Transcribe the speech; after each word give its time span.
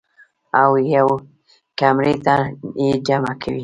او 0.61 0.71
يوې 0.93 1.15
کمرې 1.79 2.15
ته 2.25 2.35
ئې 2.79 2.89
جمع 3.07 3.33
کوي- 3.41 3.57